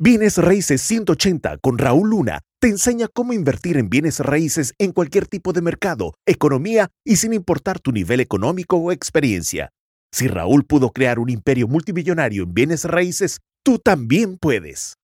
Bienes 0.00 0.38
Raíces 0.38 0.80
180 0.82 1.58
con 1.58 1.76
Raúl 1.76 2.10
Luna 2.10 2.42
te 2.60 2.68
enseña 2.68 3.08
cómo 3.12 3.32
invertir 3.32 3.76
en 3.76 3.90
bienes 3.90 4.20
raíces 4.20 4.72
en 4.78 4.92
cualquier 4.92 5.26
tipo 5.26 5.52
de 5.52 5.60
mercado, 5.60 6.14
economía 6.24 6.86
y 7.04 7.16
sin 7.16 7.32
importar 7.32 7.80
tu 7.80 7.90
nivel 7.90 8.20
económico 8.20 8.76
o 8.76 8.92
experiencia. 8.92 9.70
Si 10.12 10.28
Raúl 10.28 10.64
pudo 10.64 10.90
crear 10.90 11.18
un 11.18 11.30
imperio 11.30 11.66
multimillonario 11.66 12.44
en 12.44 12.54
bienes 12.54 12.84
raíces, 12.84 13.40
tú 13.64 13.80
también 13.80 14.38
puedes. 14.38 14.94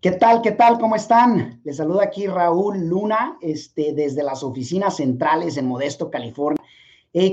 ¿Qué 0.00 0.12
tal? 0.12 0.40
¿Qué 0.40 0.52
tal? 0.52 0.78
¿Cómo 0.78 0.96
están? 0.96 1.60
Les 1.64 1.76
saluda 1.76 2.04
aquí 2.04 2.28
Raúl 2.28 2.88
Luna 2.88 3.36
este, 3.42 3.92
desde 3.92 4.22
las 4.22 4.42
oficinas 4.42 4.96
centrales 4.96 5.58
en 5.58 5.66
Modesto, 5.66 6.10
California 6.10 6.64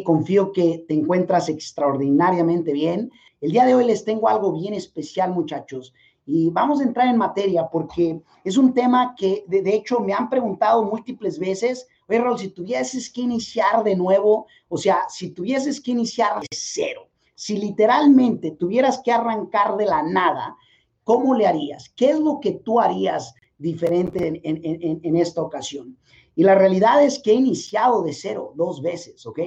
confío 0.06 0.54
que 0.54 0.86
te 0.88 0.94
encuentras 0.94 1.50
extraordinariamente 1.50 2.72
bien. 2.72 3.12
El 3.42 3.52
día 3.52 3.66
de 3.66 3.76
hoy 3.76 3.84
les 3.84 4.06
tengo 4.06 4.30
algo 4.30 4.54
bien 4.54 4.74
especial, 4.74 5.34
muchachos. 5.34 5.94
Y 6.26 6.50
vamos 6.52 6.80
a 6.80 6.84
entrar 6.84 7.10
en 7.10 7.18
materia 7.18 7.68
porque 7.70 8.22
es 8.46 8.56
un 8.56 8.74
tema 8.74 9.14
que 9.18 9.44
de, 9.48 9.76
hecho 9.76 10.00
me 10.00 10.14
han 10.14 10.30
preguntado 10.30 10.86
múltiples 10.86 11.38
veces, 11.38 11.86
oye 12.08 12.20
Raúl, 12.20 12.40
si 12.40 12.48
tuvieses 12.48 13.10
que 13.10 13.22
iniciar 13.22 13.84
de 13.84 13.98
nuevo, 13.98 14.48
o 14.70 14.78
sea, 14.78 15.02
si 15.10 15.32
tuvieses 15.32 15.82
que 15.82 15.92
iniciar 15.92 16.40
de 16.40 16.48
cero, 16.52 17.10
si 17.36 17.58
literalmente 17.58 18.52
tuvieras 18.52 19.02
que 19.04 19.12
arrancar 19.12 19.76
de 19.76 19.86
la 19.86 20.02
nada, 20.02 20.56
¿cómo 21.04 21.36
le 21.36 21.46
harías? 21.46 21.90
¿Qué 21.90 22.12
es 22.12 22.20
lo 22.20 22.40
que 22.40 22.54
tú 22.54 22.80
harías 22.80 23.36
diferente 23.58 24.28
en, 24.28 24.40
en, 24.44 25.02
en 25.04 25.16
esta 25.18 25.42
ocasión? 25.42 25.98
Y 26.36 26.44
la 26.44 26.56
realidad 26.56 27.04
es 27.04 27.20
que 27.20 27.32
he 27.32 27.36
iniciado 27.36 28.02
de 28.02 28.14
cero 28.14 28.54
dos 28.56 28.82
veces, 28.82 29.26
¿ok? 29.26 29.40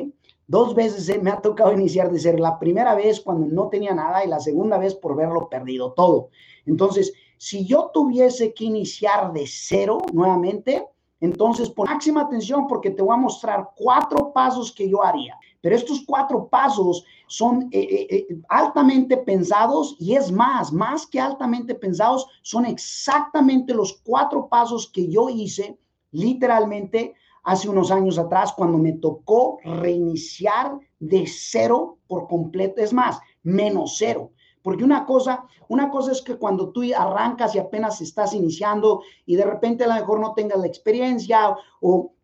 Dos 0.48 0.74
veces 0.74 1.23
me 1.23 1.30
ha 1.30 1.41
tocado 1.41 1.73
iniciar 1.73 2.10
de 2.10 2.20
cero. 2.20 2.38
La 2.38 2.59
primera 2.59 2.95
vez 2.95 3.20
cuando 3.20 3.46
no 3.46 3.68
tenía 3.68 3.95
nada 3.95 4.24
y 4.24 4.28
la 4.28 4.41
segunda 4.41 4.78
vez 4.78 4.95
por 4.95 5.16
verlo 5.16 5.48
perdido 5.48 5.92
todo. 5.92 6.28
Entonces, 6.66 7.12
si 7.37 7.66
yo 7.66 7.90
tuviese 7.93 8.54
que 8.54 8.65
iniciar 8.65 9.32
de 9.32 9.45
cero 9.46 9.98
nuevamente, 10.12 10.87
entonces 11.21 11.71
pon 11.71 11.87
máxima 11.88 12.23
atención 12.23 12.66
porque 12.68 12.90
te 12.90 13.02
voy 13.02 13.15
a 13.15 13.18
mostrar 13.18 13.71
cuatro 13.74 14.32
pasos 14.32 14.73
que 14.73 14.88
yo 14.88 15.02
haría. 15.02 15.37
Pero 15.60 15.74
estos 15.74 16.04
cuatro 16.06 16.49
pasos 16.49 17.04
son 17.26 17.68
eh, 17.73 17.80
eh, 17.80 18.06
eh, 18.10 18.38
altamente 18.49 19.16
pensados 19.16 19.96
y 19.99 20.15
es 20.15 20.30
más, 20.30 20.73
más 20.73 21.06
que 21.06 21.18
altamente 21.18 21.74
pensados, 21.74 22.26
son 22.43 22.66
exactamente 22.66 23.74
los 23.74 24.01
cuatro 24.04 24.49
pasos 24.49 24.88
que 24.93 25.09
yo 25.09 25.28
hice 25.28 25.76
literalmente 26.12 27.15
hace 27.47 27.69
unos 27.69 27.93
años 27.93 28.19
atrás 28.19 28.52
cuando 28.52 28.77
me 28.77 28.93
tocó 28.93 29.59
reiniciar 29.65 30.79
de 30.99 31.27
cero 31.29 31.99
por 32.09 32.27
completo, 32.27 32.83
es 32.83 32.93
más, 32.93 33.21
menos 33.45 33.95
cero. 33.99 34.33
Porque 34.63 34.83
una 34.83 35.07
cosa, 35.07 35.45
una 35.69 35.89
cosa 35.89 36.11
es 36.11 36.23
que 36.23 36.35
cuando 36.35 36.71
tú 36.71 36.83
arrancas 36.97 37.55
y 37.55 37.61
apenas 37.61 38.01
estás 38.01 38.35
iniciando 38.35 39.02
y 39.24 39.37
de 39.37 39.45
repente 39.45 39.85
a 39.85 39.87
lo 39.87 39.95
mejor 39.95 40.19
no 40.19 40.35
tengas 40.35 40.59
la 40.59 40.67
experiencia 40.67 41.57
o 41.80 42.15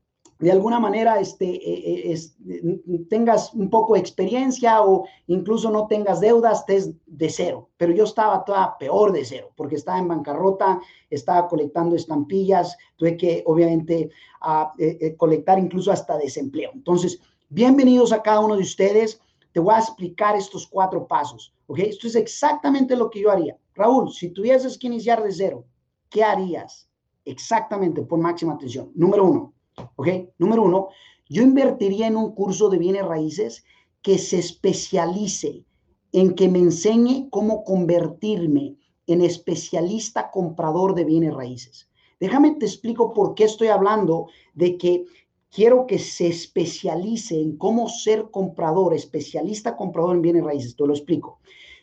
de 0.42 0.50
alguna 0.50 0.80
manera 0.80 1.20
este, 1.20 1.46
eh, 1.54 2.12
eh, 2.12 3.04
tengas 3.08 3.54
un 3.54 3.70
poco 3.70 3.94
de 3.94 4.00
experiencia 4.00 4.82
o 4.82 5.06
incluso 5.28 5.70
no 5.70 5.86
tengas 5.86 6.18
deudas, 6.18 6.60
estés 6.60 6.90
de 7.06 7.30
cero. 7.30 7.70
Pero 7.76 7.92
yo 7.92 8.02
estaba 8.02 8.44
toda 8.44 8.76
peor 8.76 9.12
de 9.12 9.24
cero 9.24 9.52
porque 9.54 9.76
estaba 9.76 10.00
en 10.00 10.08
bancarrota, 10.08 10.80
estaba 11.08 11.46
colectando 11.46 11.94
estampillas, 11.94 12.76
tuve 12.96 13.16
que 13.16 13.44
obviamente 13.46 14.10
a, 14.40 14.72
eh, 14.78 15.14
colectar 15.16 15.60
incluso 15.60 15.92
hasta 15.92 16.18
desempleo. 16.18 16.72
Entonces, 16.74 17.20
bienvenidos 17.48 18.12
a 18.12 18.20
cada 18.20 18.40
uno 18.40 18.56
de 18.56 18.62
ustedes. 18.62 19.20
Te 19.52 19.60
voy 19.60 19.74
a 19.74 19.78
explicar 19.78 20.34
estos 20.34 20.66
cuatro 20.66 21.06
pasos. 21.06 21.54
¿ok? 21.68 21.78
Esto 21.78 22.08
es 22.08 22.16
exactamente 22.16 22.96
lo 22.96 23.10
que 23.10 23.20
yo 23.20 23.30
haría. 23.30 23.56
Raúl, 23.74 24.10
si 24.10 24.30
tuvieses 24.30 24.76
que 24.76 24.88
iniciar 24.88 25.22
de 25.22 25.30
cero, 25.30 25.64
¿qué 26.10 26.24
harías? 26.24 26.88
Exactamente, 27.24 28.02
por 28.02 28.18
máxima 28.18 28.54
atención. 28.54 28.90
Número 28.96 29.24
uno 29.24 29.54
¿Ok? 29.96 30.08
Número 30.38 30.62
uno, 30.62 30.88
yo 31.28 31.42
invertiría 31.42 32.06
en 32.06 32.16
un 32.16 32.32
curso 32.34 32.68
de 32.68 32.78
bienes 32.78 33.04
raíces 33.04 33.64
que 34.02 34.18
se 34.18 34.38
especialice 34.38 35.64
en 36.12 36.34
que 36.34 36.48
me 36.48 36.58
enseñe 36.58 37.28
cómo 37.30 37.64
convertirme 37.64 38.76
en 39.06 39.22
especialista 39.22 40.30
comprador 40.30 40.94
de 40.94 41.04
bienes 41.04 41.34
raíces. 41.34 41.88
Déjame 42.20 42.54
te 42.56 42.66
explico 42.66 43.12
por 43.12 43.34
qué 43.34 43.44
estoy 43.44 43.68
hablando 43.68 44.28
de 44.54 44.76
que 44.76 45.04
quiero 45.50 45.86
que 45.86 45.98
se 45.98 46.28
especialice 46.28 47.40
en 47.40 47.56
cómo 47.56 47.88
ser 47.88 48.30
comprador, 48.30 48.94
especialista 48.94 49.76
comprador 49.76 50.16
en 50.16 50.22
bienes 50.22 50.44
raíces. 50.44 50.76
Te 50.76 50.86
lo 50.86 50.92
explico. 50.92 51.40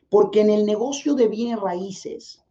Porque 0.10 0.42
en 0.42 0.50
el 0.50 0.66
negocio 0.66 1.14
de 1.14 1.28
bienes 1.28 1.60
raíces, 1.60 2.44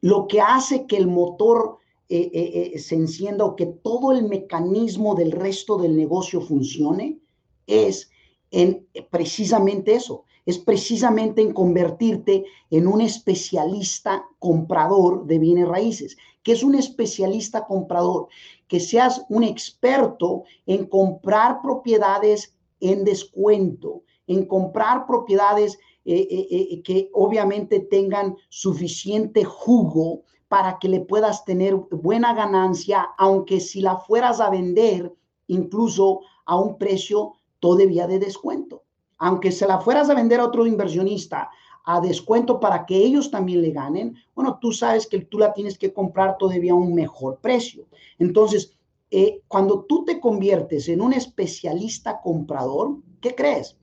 lo 0.00 0.26
que 0.26 0.40
hace 0.40 0.86
que 0.86 0.96
el 0.96 1.06
motor 1.06 1.78
eh, 2.12 2.28
eh, 2.34 2.72
eh, 2.74 2.78
se 2.80 2.96
encienda 2.96 3.44
o 3.44 3.54
que 3.54 3.66
todo 3.66 4.10
el 4.10 4.24
mecanismo 4.24 5.14
del 5.14 5.30
resto 5.30 5.78
del 5.78 5.96
negocio 5.96 6.40
funcione, 6.40 7.20
es 7.68 8.10
en 8.50 8.84
precisamente 9.10 9.94
eso, 9.94 10.24
es 10.44 10.58
precisamente 10.58 11.40
en 11.40 11.52
convertirte 11.52 12.44
en 12.68 12.88
un 12.88 13.00
especialista 13.00 14.24
comprador 14.40 15.24
de 15.26 15.38
bienes 15.38 15.68
raíces. 15.68 16.16
que 16.42 16.50
es 16.50 16.64
un 16.64 16.74
especialista 16.74 17.64
comprador? 17.64 18.26
Que 18.66 18.80
seas 18.80 19.24
un 19.28 19.44
experto 19.44 20.42
en 20.66 20.86
comprar 20.86 21.62
propiedades 21.62 22.56
en 22.80 23.04
descuento, 23.04 24.02
en 24.26 24.46
comprar 24.46 25.06
propiedades 25.06 25.78
que 26.04 27.10
obviamente 27.12 27.78
tengan 27.78 28.36
suficiente 28.48 29.44
jugo 29.44 30.24
para 30.50 30.80
que 30.80 30.88
le 30.88 30.98
puedas 30.98 31.44
tener 31.44 31.76
buena 31.76 32.34
ganancia, 32.34 33.10
aunque 33.18 33.60
si 33.60 33.80
la 33.80 33.98
fueras 33.98 34.40
a 34.40 34.50
vender 34.50 35.14
incluso 35.46 36.22
a 36.44 36.56
un 36.56 36.76
precio 36.76 37.34
todavía 37.60 38.08
de 38.08 38.18
descuento. 38.18 38.82
Aunque 39.18 39.52
se 39.52 39.68
la 39.68 39.78
fueras 39.78 40.10
a 40.10 40.14
vender 40.14 40.40
a 40.40 40.46
otro 40.46 40.66
inversionista 40.66 41.50
a 41.84 42.00
descuento 42.00 42.58
para 42.58 42.84
que 42.84 42.96
ellos 42.96 43.30
también 43.30 43.62
le 43.62 43.70
ganen, 43.70 44.16
bueno, 44.34 44.58
tú 44.60 44.72
sabes 44.72 45.06
que 45.06 45.20
tú 45.20 45.38
la 45.38 45.52
tienes 45.52 45.78
que 45.78 45.92
comprar 45.92 46.36
todavía 46.36 46.72
a 46.72 46.74
un 46.74 46.94
mejor 46.94 47.38
precio. 47.38 47.86
Entonces, 48.18 48.76
eh, 49.12 49.42
cuando 49.46 49.84
tú 49.84 50.04
te 50.04 50.18
conviertes 50.18 50.88
en 50.88 51.00
un 51.00 51.12
especialista 51.12 52.20
comprador, 52.20 52.96
¿qué 53.20 53.36
crees? 53.36 53.76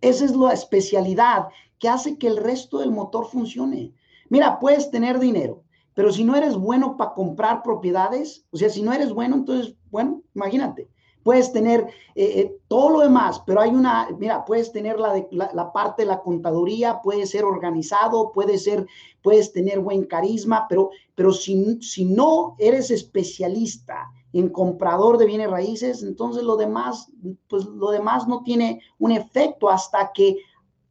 Esa 0.00 0.24
es 0.24 0.34
la 0.34 0.54
especialidad 0.54 1.48
que 1.78 1.90
hace 1.90 2.16
que 2.16 2.26
el 2.26 2.38
resto 2.38 2.78
del 2.78 2.90
motor 2.90 3.26
funcione. 3.26 3.92
Mira, 4.30 4.58
puedes 4.58 4.90
tener 4.90 5.18
dinero, 5.18 5.63
pero 5.94 6.12
si 6.12 6.24
no 6.24 6.36
eres 6.36 6.56
bueno 6.56 6.96
para 6.96 7.14
comprar 7.14 7.62
propiedades, 7.62 8.44
o 8.50 8.56
sea, 8.56 8.68
si 8.68 8.82
no 8.82 8.92
eres 8.92 9.12
bueno, 9.12 9.36
entonces, 9.36 9.74
bueno, 9.90 10.22
imagínate, 10.34 10.88
puedes 11.24 11.52
tener 11.52 11.80
eh, 12.14 12.40
eh, 12.40 12.56
todo 12.68 12.90
lo 12.90 13.00
demás, 13.00 13.42
pero 13.46 13.60
hay 13.60 13.70
una, 13.70 14.08
mira, 14.18 14.44
puedes 14.44 14.70
tener 14.70 15.00
la, 15.00 15.26
la, 15.30 15.72
parte 15.72 16.02
de 16.02 16.08
la 16.08 16.20
contaduría, 16.20 17.00
puedes 17.02 17.30
ser 17.30 17.44
organizado, 17.44 18.30
puedes 18.32 18.62
ser, 18.64 18.86
puedes 19.22 19.52
tener 19.52 19.80
buen 19.80 20.04
carisma, 20.04 20.66
pero, 20.68 20.90
pero 21.14 21.32
si, 21.32 21.80
si 21.80 22.04
no 22.04 22.54
eres 22.58 22.90
especialista 22.90 24.10
en 24.32 24.50
comprador 24.50 25.16
de 25.16 25.26
bienes 25.26 25.50
raíces, 25.50 26.02
entonces 26.02 26.42
lo 26.42 26.56
demás, 26.56 27.10
pues 27.48 27.64
lo 27.64 27.90
demás 27.90 28.28
no 28.28 28.42
tiene 28.42 28.82
un 28.98 29.12
efecto 29.12 29.70
hasta 29.70 30.12
que 30.12 30.36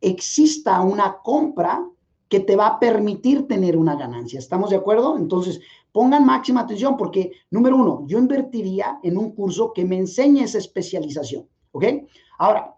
exista 0.01 0.81
una 0.81 1.17
compra 1.23 1.85
que 2.33 2.39
te 2.39 2.55
va 2.55 2.65
a 2.65 2.79
permitir 2.79 3.47
tener 3.47 3.77
una 3.77 3.95
ganancia. 3.95 4.39
¿Estamos 4.39 4.71
de 4.71 4.77
acuerdo? 4.77 5.19
Entonces, 5.19 5.61
pongan 5.91 6.25
máxima 6.25 6.61
atención 6.61 6.97
porque, 6.97 7.31
número 7.51 7.75
uno, 7.75 8.05
yo 8.07 8.17
invertiría 8.17 8.97
en 9.03 9.19
un 9.19 9.35
curso 9.35 9.71
que 9.71 9.85
me 9.85 9.97
enseñe 9.97 10.41
esa 10.41 10.57
especialización. 10.57 11.47
¿Ok? 11.73 11.85
Ahora, 12.39 12.75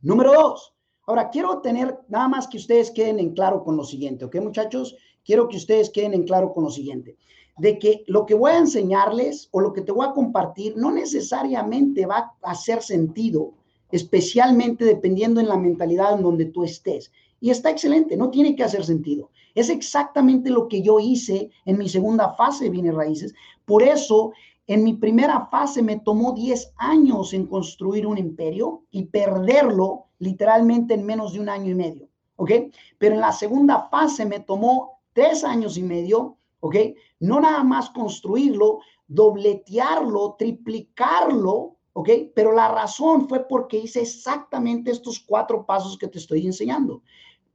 número 0.00 0.32
dos, 0.32 0.76
ahora 1.08 1.28
quiero 1.28 1.58
tener 1.58 1.98
nada 2.06 2.28
más 2.28 2.46
que 2.46 2.58
ustedes 2.58 2.92
queden 2.92 3.18
en 3.18 3.34
claro 3.34 3.64
con 3.64 3.76
lo 3.76 3.82
siguiente. 3.82 4.26
¿Ok, 4.26 4.36
muchachos? 4.36 4.94
Quiero 5.24 5.48
que 5.48 5.56
ustedes 5.56 5.90
queden 5.90 6.14
en 6.14 6.22
claro 6.22 6.54
con 6.54 6.62
lo 6.62 6.70
siguiente 6.70 7.16
de 7.58 7.80
que 7.80 8.04
lo 8.06 8.26
que 8.26 8.34
voy 8.34 8.52
a 8.52 8.58
enseñarles 8.58 9.48
o 9.50 9.60
lo 9.60 9.72
que 9.72 9.82
te 9.82 9.90
voy 9.90 10.06
a 10.06 10.12
compartir 10.12 10.76
no 10.76 10.92
necesariamente 10.92 12.06
va 12.06 12.32
a 12.42 12.52
hacer 12.52 12.80
sentido, 12.80 13.54
especialmente 13.90 14.84
dependiendo 14.84 15.40
en 15.40 15.48
la 15.48 15.56
mentalidad 15.56 16.14
en 16.14 16.22
donde 16.22 16.44
tú 16.44 16.62
estés. 16.62 17.10
Y 17.44 17.50
está 17.50 17.68
excelente, 17.68 18.16
no 18.16 18.30
tiene 18.30 18.56
que 18.56 18.64
hacer 18.64 18.86
sentido. 18.86 19.30
Es 19.54 19.68
exactamente 19.68 20.48
lo 20.48 20.66
que 20.66 20.80
yo 20.80 20.98
hice 20.98 21.50
en 21.66 21.76
mi 21.76 21.90
segunda 21.90 22.32
fase 22.32 22.64
de 22.64 22.70
bienes 22.70 22.94
raíces. 22.94 23.34
Por 23.66 23.82
eso, 23.82 24.32
en 24.66 24.82
mi 24.82 24.94
primera 24.94 25.44
fase 25.50 25.82
me 25.82 26.00
tomó 26.00 26.32
10 26.32 26.72
años 26.78 27.34
en 27.34 27.44
construir 27.44 28.06
un 28.06 28.16
imperio 28.16 28.84
y 28.90 29.04
perderlo 29.04 30.06
literalmente 30.20 30.94
en 30.94 31.04
menos 31.04 31.34
de 31.34 31.40
un 31.40 31.50
año 31.50 31.70
y 31.70 31.74
medio. 31.74 32.08
¿Ok? 32.36 32.50
Pero 32.96 33.14
en 33.14 33.20
la 33.20 33.32
segunda 33.32 33.90
fase 33.90 34.24
me 34.24 34.40
tomó 34.40 35.00
tres 35.12 35.44
años 35.44 35.76
y 35.76 35.82
medio. 35.82 36.38
¿Ok? 36.60 36.76
No 37.20 37.40
nada 37.40 37.62
más 37.62 37.90
construirlo, 37.90 38.78
dobletearlo, 39.06 40.36
triplicarlo 40.38 41.76
¿ok? 41.94 42.08
Pero 42.34 42.52
la 42.52 42.68
razón 42.68 43.28
fue 43.28 43.48
porque 43.48 43.78
hice 43.78 44.02
exactamente 44.02 44.90
estos 44.90 45.20
cuatro 45.20 45.64
pasos 45.64 45.96
que 45.96 46.08
te 46.08 46.18
estoy 46.18 46.46
enseñando. 46.46 47.02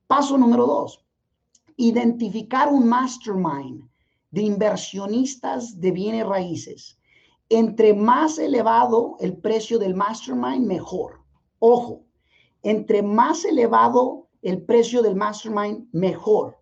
Paso 0.10 0.40
número 0.40 0.66
dos, 0.66 1.06
identificar 1.78 2.74
un 2.74 2.90
mastermind 2.90 3.88
de 4.32 4.42
inversionistas 4.42 5.80
de 5.80 5.92
bienes 5.92 6.26
raíces. 6.26 6.98
Entre 7.48 7.94
más 7.94 8.40
elevado 8.40 9.18
el 9.20 9.38
precio 9.38 9.78
del 9.78 9.94
mastermind, 9.94 10.66
mejor. 10.66 11.20
Ojo, 11.60 12.06
entre 12.64 13.04
más 13.04 13.46
elevado 13.46 14.30
el 14.42 14.64
precio 14.64 15.04
del 15.04 15.16
mastermind, 15.16 15.88
mejor. 15.92 16.58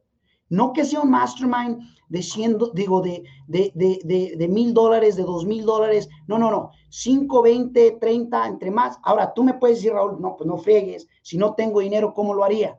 No 0.50 0.74
que 0.74 0.84
sea 0.84 1.00
un 1.00 1.12
mastermind 1.12 1.80
de 2.10 2.24
100, 2.24 2.58
digo, 2.74 3.00
de, 3.02 3.24
de, 3.48 3.72
de, 3.76 4.36
de, 4.38 4.48
mil 4.50 4.74
dólares, 4.74 5.16
de 5.16 5.24
dos 5.24 5.46
mil 5.46 5.64
dólares. 5.64 6.10
No, 6.28 6.38
no, 6.38 6.52
no. 6.52 6.72
5, 6.90 7.42
20, 7.42 7.92
30, 7.92 8.46
entre 8.46 8.72
más. 8.72 9.00
Ahora, 9.04 9.34
tú 9.34 9.42
me 9.46 9.54
puedes 9.54 9.78
decir, 9.78 9.94
Raúl, 9.94 10.20
no, 10.20 10.36
pues 10.36 10.46
no 10.50 10.58
fregues. 10.58 11.08
Si 11.22 11.38
no 11.38 11.56
tengo 11.56 11.80
dinero, 11.80 12.14
¿cómo 12.14 12.34
lo 12.34 12.44
haría? 12.44 12.78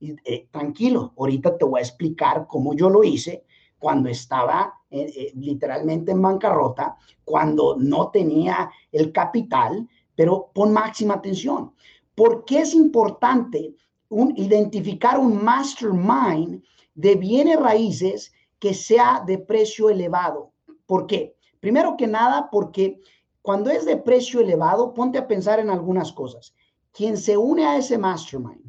Eh, 0.00 0.46
tranquilo, 0.52 1.12
ahorita 1.16 1.58
te 1.58 1.64
voy 1.64 1.80
a 1.80 1.82
explicar 1.82 2.46
cómo 2.46 2.74
yo 2.74 2.88
lo 2.88 3.02
hice 3.02 3.44
cuando 3.78 4.08
estaba 4.08 4.74
eh, 4.90 5.12
eh, 5.14 5.32
literalmente 5.34 6.12
en 6.12 6.22
bancarrota, 6.22 6.96
cuando 7.24 7.76
no 7.76 8.10
tenía 8.10 8.70
el 8.92 9.12
capital, 9.12 9.88
pero 10.14 10.50
pon 10.54 10.72
máxima 10.72 11.14
atención. 11.14 11.72
¿Por 12.14 12.44
qué 12.44 12.60
es 12.60 12.74
importante 12.74 13.74
un, 14.08 14.34
identificar 14.36 15.18
un 15.18 15.42
mastermind 15.42 16.62
de 16.94 17.14
bienes 17.16 17.58
raíces 17.58 18.32
que 18.58 18.74
sea 18.74 19.22
de 19.26 19.38
precio 19.38 19.90
elevado? 19.90 20.52
¿Por 20.86 21.06
qué? 21.06 21.36
Primero 21.60 21.96
que 21.96 22.06
nada, 22.06 22.48
porque 22.50 23.00
cuando 23.42 23.70
es 23.70 23.84
de 23.84 23.96
precio 23.96 24.40
elevado, 24.40 24.94
ponte 24.94 25.18
a 25.18 25.26
pensar 25.26 25.58
en 25.58 25.70
algunas 25.70 26.12
cosas. 26.12 26.54
Quien 26.92 27.16
se 27.16 27.36
une 27.36 27.64
a 27.66 27.76
ese 27.76 27.98
mastermind, 27.98 28.67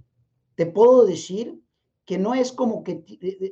te 0.59 0.65
puedo 0.65 1.05
decir 1.05 1.57
que 2.03 2.17
no 2.17 2.33
es 2.33 2.51
como 2.51 2.83
que 2.83 3.05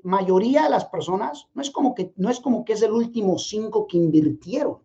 mayoría 0.03 0.63
de 0.63 0.69
las 0.69 0.83
personas, 0.83 1.47
no 1.53 1.61
es 1.61 1.71
como 1.71 1.95
que 1.95 2.11
no 2.17 2.29
es 2.29 2.41
como 2.41 2.65
que 2.65 2.73
es 2.73 2.81
el 2.81 2.91
último 2.91 3.39
cinco 3.39 3.87
que 3.87 3.95
invirtieron. 3.95 4.79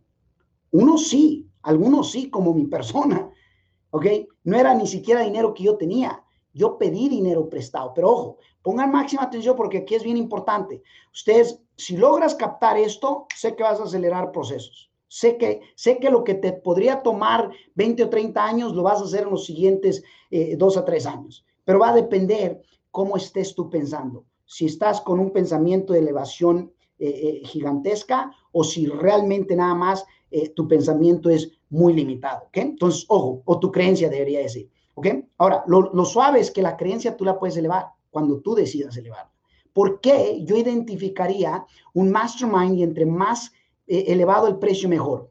Unos 0.71 1.09
sí, 1.09 1.49
algunos 1.63 2.13
sí, 2.13 2.31
como 2.31 2.55
mi 2.55 2.67
persona, 2.67 3.29
¿ok? 3.91 4.07
No 4.45 4.57
era 4.57 4.73
ni 4.73 4.87
siquiera 4.87 5.23
dinero 5.23 5.53
que 5.53 5.65
yo 5.65 5.77
tenía. 5.77 6.23
Yo 6.55 6.79
pedí 6.79 7.09
dinero 7.09 7.49
prestado, 7.49 7.93
pero 7.93 8.11
ojo, 8.11 8.39
pongan 8.63 8.93
máxima 8.93 9.25
atención 9.25 9.57
porque 9.57 9.79
aquí 9.79 9.97
es 9.97 10.05
bien 10.05 10.17
importante. 10.17 10.81
Ustedes, 11.13 11.61
si 11.77 11.97
logras 11.97 12.37
captar 12.37 12.79
esto, 12.79 13.27
sé 13.35 13.57
que 13.57 13.65
vas 13.65 13.81
a 13.81 13.83
acelerar 13.83 14.31
procesos. 14.31 14.93
Sé 15.09 15.37
que, 15.39 15.61
sé 15.75 15.99
que 15.99 16.09
lo 16.09 16.23
que 16.23 16.35
te 16.35 16.53
podría 16.53 17.03
tomar 17.03 17.51
20 17.75 18.05
o 18.05 18.11
30 18.11 18.45
años 18.45 18.75
lo 18.77 18.85
vas 18.85 19.01
a 19.01 19.05
hacer 19.07 19.25
en 19.25 19.31
los 19.31 19.45
siguientes 19.45 20.05
eh, 20.31 20.55
dos 20.57 20.77
a 20.77 20.85
tres 20.85 21.05
años, 21.05 21.45
pero 21.65 21.79
va 21.79 21.91
a 21.91 21.95
depender 21.95 22.63
cómo 22.91 23.17
estés 23.17 23.55
tú 23.55 23.71
pensando. 23.71 24.25
Si 24.45 24.67
estás 24.67 25.01
con 25.01 25.19
un 25.19 25.31
pensamiento 25.31 25.93
de 25.93 26.01
elevación 26.01 26.73
eh, 26.99 27.09
eh, 27.09 27.47
gigantesca 27.47 28.31
o 28.53 28.63
si 28.63 28.87
realmente 28.87 29.57
nada 29.57 29.75
más 29.75 30.05
eh, 30.31 30.51
tu 30.51 30.69
pensamiento 30.69 31.31
es 31.31 31.51
muy 31.71 31.95
limitado. 31.95 32.45
¿ok? 32.47 32.57
Entonces, 32.59 33.07
ojo, 33.09 33.43
o 33.45 33.59
tu 33.59 33.73
creencia 33.73 34.09
debería 34.09 34.41
decir. 34.41 34.71
¿ok? 34.95 35.09
Ahora, 35.39 35.65
lo, 35.67 36.05
suave 36.05 36.39
es 36.39 36.51
que 36.51 36.63
la 36.63 36.77
creencia 36.77 37.17
tú 37.17 37.25
la 37.25 37.39
puedes 37.39 37.57
elevar 37.57 37.87
cuando 38.11 38.41
tú 38.41 38.55
decidas 38.55 38.97
elevarla. 38.97 39.33
¿Por 39.73 40.01
qué 40.01 40.45
yo 40.45 40.57
identificaría 40.57 41.67
un 41.95 42.13
mastermind 42.13 42.77
y 42.77 42.83
entre 42.83 43.07
más 43.07 43.51
elevado 43.87 44.47
el 44.47 44.59
precio 44.59 44.89
mejor? 44.89 45.31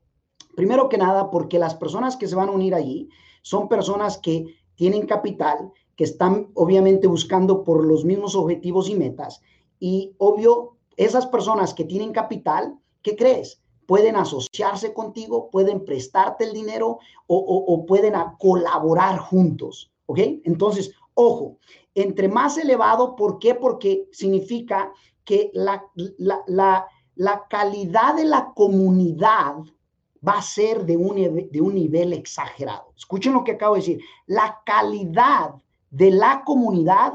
Primero 0.56 0.90
que 0.90 0.98
nada, 0.98 1.30
porque 1.30 1.60
las 1.60 1.76
personas 1.76 2.18
que 2.18 2.28
se 2.28 2.36
van 2.36 2.50
a 2.50 2.54
unir 2.54 2.74
allí 2.74 3.08
son 3.44 3.70
personas 3.70 4.18
que 4.18 4.56
tienen 4.76 5.06
capital, 5.06 5.72
están 6.04 6.50
obviamente 6.54 7.08
buscando 7.08 7.64
por 7.64 7.86
los 7.86 8.06
mismos 8.06 8.36
objetivos 8.36 8.90
y 8.90 8.96
metas. 8.96 9.42
Y 9.80 10.14
obvio, 10.18 10.78
esas 10.98 11.26
personas 11.28 11.74
que 11.74 11.86
tienen 11.86 12.12
capital, 12.12 12.78
¿qué 13.02 13.16
crees? 13.16 13.62
Pueden 13.86 14.16
asociarse 14.16 14.94
contigo, 14.94 15.50
pueden 15.50 15.84
prestarte 15.84 16.46
el 16.46 16.54
dinero 16.54 17.00
o, 17.28 17.86
pueden 17.86 18.14
colaborar 18.40 19.18
juntos. 19.20 19.92
¿Ok? 20.06 20.20
Entonces, 20.44 20.94
ojo, 21.14 21.58
entre 21.96 22.28
más 22.28 22.58
elevado, 22.58 23.16
¿por 23.16 23.40
qué? 23.40 23.56
Porque 23.56 24.08
significa 24.12 24.92
que 25.26 25.52
la, 25.54 25.84
la, 26.18 26.88
la, 27.16 27.48
calidad 27.50 28.16
de 28.16 28.26
la 28.26 28.52
comunidad 28.54 29.56
va 30.28 30.34
a 30.34 30.42
ser 30.42 30.86
de 30.86 30.98
un, 30.98 31.50
de 31.52 31.62
un 31.62 31.76
nivel 31.76 32.14
exagerado. 32.14 32.94
Escuchen 32.96 33.34
lo 33.34 33.44
que 33.44 33.54
acabo 33.54 33.76
de 33.76 33.82
decir. 33.82 34.00
La 34.26 34.62
calidad 34.66 35.56
de 35.92 36.10
la 36.10 36.44
comunidad, 36.44 37.14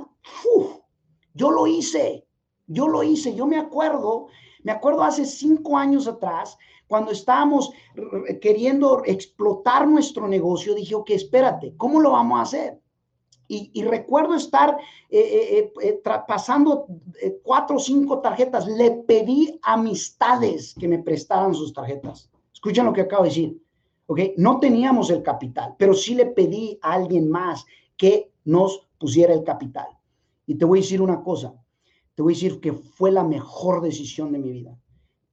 yo 1.34 1.50
lo 1.50 1.66
hice, 1.66 2.26
yo 2.66 2.86
lo 2.86 3.02
hice, 3.02 3.34
yo 3.34 3.46
me 3.46 3.58
acuerdo, 3.58 4.28
me 4.62 4.72
acuerdo 4.72 5.02
hace 5.02 5.24
cinco 5.24 5.76
años 5.76 6.06
atrás, 6.06 6.56
cuando 6.86 7.10
estábamos 7.10 7.72
queriendo 8.40 9.02
explotar 9.04 9.88
nuestro 9.88 10.28
negocio, 10.28 10.74
dije, 10.74 10.94
ok, 10.94 11.10
espérate, 11.10 11.74
¿cómo 11.76 12.00
lo 12.00 12.12
vamos 12.12 12.38
a 12.38 12.42
hacer? 12.42 12.80
Y, 13.48 13.84
recuerdo 13.84 14.34
estar 14.34 14.76
eh, 15.08 15.20
eh, 15.20 15.72
eh, 15.80 16.00
pasando 16.26 16.86
cuatro 17.44 17.76
o 17.76 17.78
cinco 17.78 18.18
tarjetas. 18.18 18.66
Le 18.66 18.90
pedí 18.90 19.60
amistades 19.62 20.74
que 20.74 20.88
me 20.88 20.98
prestaran 20.98 21.54
sus 21.54 21.72
tarjetas. 21.72 22.28
Escuchen 22.52 22.84
lo 22.84 22.92
que 22.92 23.02
acabo 23.02 23.22
de 23.22 23.28
decir. 23.28 23.62
¿ok? 24.06 24.20
No 24.36 24.58
teníamos 24.58 25.10
el 25.10 25.22
capital, 25.22 25.76
pero 25.78 25.94
sí 25.94 26.16
le 26.16 26.26
pedí 26.26 26.78
a 26.82 26.94
alguien 26.94 27.30
más 27.30 27.64
que 27.96 28.32
nos 28.46 28.88
pusiera 28.98 29.34
el 29.34 29.44
capital. 29.44 29.88
Y 30.46 30.54
te 30.54 30.64
voy 30.64 30.78
a 30.78 30.82
decir 30.82 31.02
una 31.02 31.22
cosa, 31.22 31.52
te 32.14 32.22
voy 32.22 32.32
a 32.32 32.36
decir 32.36 32.60
que 32.60 32.72
fue 32.72 33.10
la 33.10 33.24
mejor 33.24 33.82
decisión 33.82 34.32
de 34.32 34.38
mi 34.38 34.50
vida. 34.50 34.78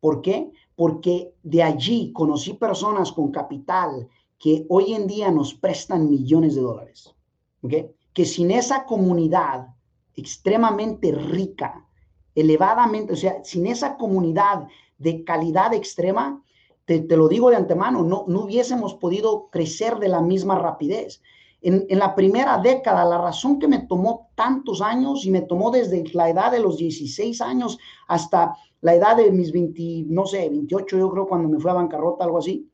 ¿Por 0.01 0.21
qué? 0.21 0.51
Porque 0.75 1.33
de 1.44 1.63
allí 1.63 2.12
conocí 2.12 2.56
personas 2.56 3.13
con 3.13 3.31
capital 3.31 4.10
que 4.38 4.65
hoy 4.68 4.94
en 4.94 5.07
día 5.07 5.31
nos 5.31 5.54
prestan 5.54 6.10
millones 6.10 6.56
de 6.56 6.62
dólares. 6.62 7.15
¿Ok? 7.62 7.74
Que 8.12 8.25
sin 8.25 8.51
esa 8.51 8.86
comunidad 8.86 9.69
extremadamente 10.15 11.12
rica, 11.12 11.88
elevadamente, 12.36 13.13
o 13.13 13.15
sea, 13.15 13.44
sin 13.44 13.68
esa 13.68 13.95
comunidad 13.95 14.68
de 14.98 15.24
calidad 15.24 15.74
extrema, 15.74 16.44
te, 16.86 17.00
te, 17.00 17.15
lo 17.15 17.30
digo 17.30 17.50
de 17.50 17.56
antemano, 17.56 18.04
no, 18.04 18.25
no 18.27 18.42
hubiésemos 18.42 18.95
podido 18.95 19.50
crecer 19.50 20.00
de 20.00 20.10
la 20.10 20.21
misma 20.21 20.60
rapidez 20.60 21.21
en, 21.63 21.98
la 21.98 22.13
primera 22.13 22.57
década, 22.57 23.06
la 23.06 23.18
razón 23.18 23.57
que 23.57 23.68
me 23.68 23.80
tomó 23.80 24.30
tantos 24.36 24.81
años 24.81 25.25
y 25.25 25.31
me 25.31 25.42
tomó 25.42 25.71
desde 25.71 26.04
la 26.13 26.30
edad 26.30 26.51
de 26.51 26.60
los 26.60 26.77
16 26.77 27.39
años 27.41 27.79
hasta 28.08 28.55
la 28.82 28.93
edad 28.93 29.15
de 29.15 29.32
mis 29.32 29.51
20, 29.51 30.05
no 30.08 30.25
sé, 30.25 30.50
28, 30.50 30.98
yo 30.98 31.10
creo, 31.10 31.25
cuando 31.25 31.48
me 31.48 31.60
fui 31.60 31.72
a 31.72 31.75
bancarrota, 31.75 32.25
algo 32.25 32.39
así. 32.39 32.70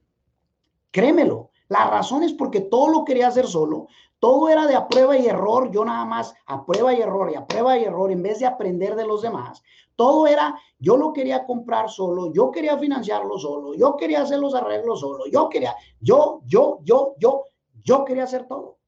Créemelo, 0.89 1.51
la 1.67 1.88
razón 1.88 2.24
es 2.24 2.34
porque 2.34 2.62
todo 2.62 2.89
lo 2.89 3.05
quería 3.05 3.27
hacer 3.27 3.46
solo, 3.46 3.88
todo 4.17 4.50
era 4.50 4.65
de 4.65 4.75
a 4.75 4.88
prueba 4.88 5.15
y 5.15 5.27
error, 5.27 5.69
yo 5.72 5.86
nada 5.86 6.03
más 6.05 6.34
a 6.48 6.65
prueba 6.65 6.91
y 6.93 7.00
error 7.00 7.29
y 7.31 7.36
a 7.36 7.46
prueba 7.46 7.77
y 7.77 7.84
error 7.84 8.12
en 8.12 8.24
vez 8.24 8.39
de 8.39 8.48
aprender 8.48 8.96
de 8.96 9.05
los 9.05 9.22
demás. 9.22 9.62
Todo 9.96 10.25
era, 10.25 10.60
yo 10.79 10.98
lo 10.98 11.13
quería 11.13 11.46
comprar 11.46 11.89
solo, 11.89 12.34
yo 12.34 12.50
quería 12.50 12.77
financiarlo 12.77 13.38
solo, 13.38 13.75
yo 13.75 13.96
quería 13.96 14.24
hacer 14.24 14.39
los 14.39 14.55
arreglos 14.55 15.01
solo, 15.01 15.25
yo 15.27 15.48
quería, 15.48 15.75
yo, 16.01 16.41
yo, 16.46 16.79
yo, 16.84 17.13
yo, 17.19 17.43
yo 17.84 18.03
quería 18.03 18.24
hacer 18.24 18.48
todo. 18.48 18.78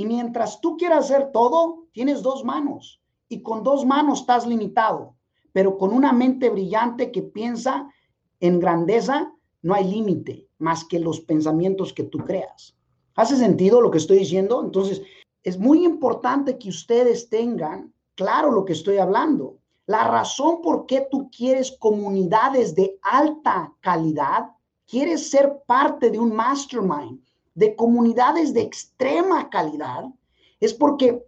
Y 0.00 0.06
mientras 0.06 0.62
tú 0.62 0.78
quieras 0.78 1.10
hacer 1.10 1.30
todo, 1.30 1.84
tienes 1.92 2.22
dos 2.22 2.42
manos. 2.42 3.02
Y 3.28 3.42
con 3.42 3.62
dos 3.62 3.84
manos 3.84 4.20
estás 4.20 4.46
limitado. 4.46 5.14
Pero 5.52 5.76
con 5.76 5.92
una 5.92 6.10
mente 6.10 6.48
brillante 6.48 7.12
que 7.12 7.20
piensa 7.20 7.86
en 8.40 8.60
grandeza, 8.60 9.30
no 9.60 9.74
hay 9.74 9.84
límite 9.84 10.48
más 10.56 10.86
que 10.86 10.98
los 10.98 11.20
pensamientos 11.20 11.92
que 11.92 12.04
tú 12.04 12.16
creas. 12.20 12.74
¿Hace 13.14 13.36
sentido 13.36 13.82
lo 13.82 13.90
que 13.90 13.98
estoy 13.98 14.20
diciendo? 14.20 14.64
Entonces, 14.64 15.02
es 15.42 15.58
muy 15.58 15.84
importante 15.84 16.56
que 16.56 16.70
ustedes 16.70 17.28
tengan 17.28 17.92
claro 18.14 18.52
lo 18.52 18.64
que 18.64 18.72
estoy 18.72 18.96
hablando. 18.96 19.58
La 19.84 20.04
razón 20.04 20.62
por 20.62 20.86
qué 20.86 21.08
tú 21.10 21.30
quieres 21.30 21.76
comunidades 21.78 22.74
de 22.74 22.98
alta 23.02 23.74
calidad, 23.80 24.46
quieres 24.86 25.28
ser 25.28 25.62
parte 25.66 26.08
de 26.08 26.18
un 26.18 26.34
mastermind, 26.34 27.20
de 27.54 27.76
comunidades 27.76 28.54
de 28.54 28.62
extrema 28.62 29.50
calidad, 29.50 30.04
es 30.60 30.74
porque 30.74 31.24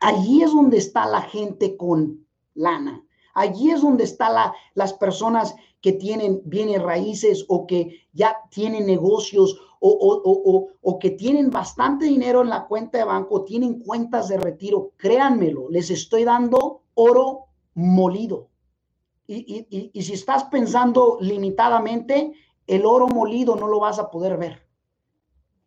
allí 0.00 0.42
es 0.42 0.52
donde 0.52 0.78
está 0.78 1.06
la 1.06 1.22
gente 1.22 1.76
con 1.76 2.26
lana. 2.54 3.02
Allí 3.34 3.70
es 3.70 3.82
donde 3.82 4.04
están 4.04 4.34
la, 4.34 4.54
las 4.74 4.94
personas 4.94 5.54
que 5.82 5.92
tienen 5.92 6.40
bienes 6.44 6.82
raíces 6.82 7.44
o 7.48 7.66
que 7.66 8.00
ya 8.12 8.36
tienen 8.50 8.86
negocios 8.86 9.60
o, 9.78 9.90
o, 9.90 10.68
o, 10.80 10.98
que 10.98 11.10
tienen 11.10 11.50
bastante 11.50 12.06
dinero 12.06 12.40
en 12.40 12.48
la 12.48 12.66
cuenta 12.66 12.98
de 12.98 13.04
banco, 13.04 13.44
tienen 13.44 13.80
cuentas 13.80 14.28
de 14.28 14.38
retiro. 14.38 14.92
Créanmelo, 14.96 15.68
les 15.68 15.90
estoy 15.90 16.24
dando 16.24 16.80
oro 16.94 17.44
molido. 17.74 18.48
Y, 19.26 19.66
y, 19.70 19.90
y 19.92 20.02
si 20.02 20.14
estás 20.14 20.44
pensando 20.44 21.18
limitadamente, 21.20 22.32
el 22.66 22.86
oro 22.86 23.06
molido 23.06 23.54
no 23.54 23.68
lo 23.68 23.80
vas 23.80 23.98
a 23.98 24.10
poder 24.10 24.38
ver. 24.38 24.66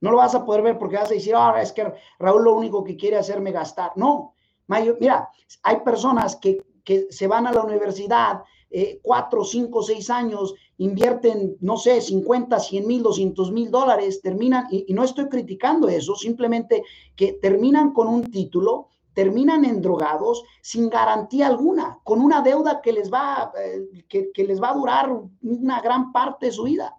No 0.01 0.11
lo 0.11 0.17
vas 0.17 0.35
a 0.35 0.45
poder 0.45 0.61
ver 0.61 0.77
porque 0.77 0.95
vas 0.95 1.11
a 1.11 1.13
decir, 1.13 1.35
ahora 1.35 1.61
es 1.61 1.71
que 1.71 1.93
Raúl 2.19 2.43
lo 2.43 2.55
único 2.55 2.83
que 2.83 2.95
quiere 2.95 3.17
hacerme 3.17 3.51
gastar. 3.51 3.91
No, 3.95 4.33
Mira, 4.69 5.29
hay 5.63 5.79
personas 5.79 6.35
que, 6.35 6.63
se 7.09 7.27
van 7.27 7.45
a 7.45 7.51
la 7.51 7.61
universidad 7.61 8.41
eh, 8.71 8.99
cuatro, 9.03 9.43
cinco, 9.43 9.83
seis 9.83 10.09
años, 10.09 10.55
invierten, 10.77 11.57
no 11.59 11.77
sé, 11.77 12.01
50, 12.01 12.59
100 12.59 12.87
mil, 12.87 13.03
200 13.03 13.51
mil 13.51 13.69
dólares, 13.69 14.21
terminan, 14.21 14.65
y, 14.71 14.91
no 14.93 15.03
estoy 15.03 15.27
criticando 15.27 15.87
eso, 15.87 16.15
simplemente 16.15 16.83
que 17.15 17.33
terminan 17.33 17.93
con 17.93 18.07
un 18.07 18.23
título, 18.23 18.87
terminan 19.13 19.65
endrogados 19.65 20.43
sin 20.61 20.89
garantía 20.89 21.47
alguna, 21.47 21.99
con 22.03 22.21
una 22.21 22.41
deuda 22.41 22.81
que 22.81 22.93
les 22.93 23.11
va, 23.11 23.51
eh, 23.59 24.03
que, 24.07 24.31
que 24.31 24.43
les 24.43 24.61
va 24.61 24.71
a 24.71 24.75
durar 24.75 25.11
una 25.43 25.81
gran 25.81 26.11
parte 26.11 26.47
de 26.47 26.51
su 26.51 26.63
vida. 26.63 26.95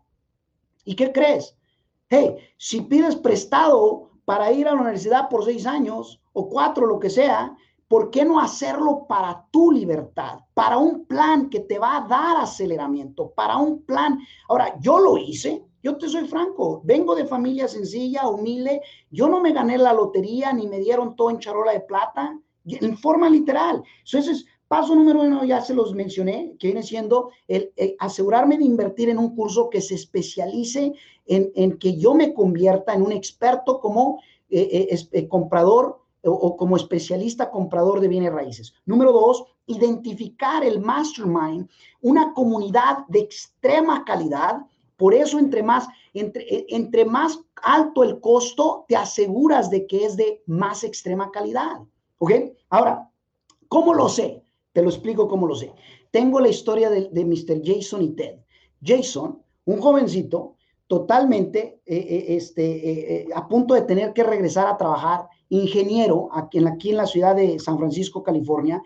¿Y 0.85 0.95
qué 0.95 1.11
crees? 1.13 1.57
Hey, 2.13 2.39
si 2.57 2.81
pides 2.81 3.15
prestado 3.15 4.11
para 4.25 4.51
ir 4.51 4.67
a 4.67 4.75
la 4.75 4.81
universidad 4.81 5.29
por 5.29 5.45
seis 5.45 5.65
años 5.65 6.21
o 6.33 6.49
cuatro, 6.49 6.85
lo 6.85 6.99
que 6.99 7.09
sea, 7.09 7.57
¿por 7.87 8.11
qué 8.11 8.25
no 8.25 8.41
hacerlo 8.41 9.07
para 9.09 9.47
tu 9.53 9.71
libertad? 9.71 10.41
Para 10.53 10.77
un 10.77 11.05
plan 11.07 11.49
que 11.49 11.61
te 11.61 11.79
va 11.79 11.99
a 11.99 12.09
dar 12.09 12.39
aceleramiento, 12.39 13.31
para 13.31 13.59
un 13.59 13.83
plan. 13.83 14.19
Ahora, 14.49 14.75
yo 14.81 14.99
lo 14.99 15.19
hice, 15.19 15.65
yo 15.85 15.97
te 15.99 16.09
soy 16.09 16.27
franco, 16.27 16.81
vengo 16.83 17.15
de 17.15 17.27
familia 17.27 17.69
sencilla, 17.69 18.27
humilde, 18.27 18.81
yo 19.13 19.29
no 19.29 19.41
me 19.41 19.53
gané 19.53 19.79
la 19.79 19.93
lotería 19.93 20.53
ni 20.53 20.67
me 20.67 20.81
dieron 20.81 21.15
todo 21.15 21.31
en 21.31 21.39
charola 21.39 21.71
de 21.71 21.81
plata, 21.81 22.37
en 22.65 22.99
forma 22.99 23.31
literal. 23.31 23.85
Entonces, 24.05 24.47
Paso 24.71 24.95
número 24.95 25.23
uno, 25.23 25.45
ya 25.45 25.61
se 25.61 25.75
los 25.75 25.95
mencioné, 25.97 26.55
que 26.57 26.69
viene 26.69 26.85
siendo 26.85 27.31
el, 27.49 27.73
asegurarme 27.99 28.57
de 28.57 28.63
invertir 28.63 29.09
en 29.09 29.19
un 29.19 29.35
curso 29.35 29.69
que 29.69 29.81
se 29.81 29.97
especialice 29.97 30.93
en, 31.31 31.79
que 31.79 31.97
yo 31.97 32.15
me 32.15 32.35
convierta 32.35 32.95
en 32.95 33.03
un 33.03 33.13
experto 33.13 33.81
como 33.81 34.21
eh, 34.49 34.89
eh, 34.91 35.09
eh, 35.13 35.29
comprador 35.29 36.01
o, 36.23 36.57
como 36.57 36.77
especialista 36.77 37.51
comprador 37.51 38.01
de 38.01 38.09
bienes 38.09 38.33
raíces. 38.33 38.75
Número 38.85 39.13
dos, 39.13 39.45
identificar 39.67 40.65
el 40.65 40.81
mastermind, 40.81 41.69
una 42.03 42.35
comunidad 42.35 43.07
de 43.09 43.21
extrema 43.21 44.05
calidad. 44.05 44.67
Por 44.97 45.15
eso, 45.15 45.39
entre 45.39 45.63
más, 45.63 45.89
entre, 46.13 46.67
entre 46.69 47.07
más 47.07 47.41
alto 47.63 48.03
el 48.03 48.21
costo, 48.21 48.85
te 48.87 48.97
aseguras 48.97 49.71
de 49.71 49.87
que 49.87 50.05
es 50.05 50.17
de 50.17 50.43
más 50.47 50.85
extrema 50.85 51.31
calidad. 51.31 51.81
¿Ok? 52.19 52.33
Ahora, 52.69 53.11
¿cómo 53.69 53.95
lo 53.95 54.09
sé? 54.11 54.45
Te 54.73 54.83
lo 54.83 54.91
explico 54.91 55.27
cómo 55.27 55.47
lo 55.47 55.55
sé. 55.55 55.73
Tengo 56.11 56.41
la 56.41 56.49
historia 56.49 56.91
de, 56.91 57.25
Mr. 57.25 57.63
Jason 57.65 58.03
y 58.03 58.11
Ted. 58.11 58.41
Jason, 58.85 59.43
un 59.65 59.81
jovencito 59.81 60.57
totalmente 60.91 61.83
eh, 61.87 61.97
eh, 61.97 62.25
este, 62.31 63.21
eh, 63.21 63.29
a 63.33 63.47
punto 63.47 63.75
de 63.75 63.83
tener 63.83 64.13
que 64.13 64.25
regresar 64.25 64.67
a 64.67 64.77
trabajar, 64.77 65.29
ingeniero 65.49 66.29
aquí 66.33 66.59
en, 66.59 66.97
la 66.97 67.07
ciudad 67.07 67.37
de 67.37 67.61
San 67.61 67.79
Francisco, 67.79 68.25
California, 68.25 68.83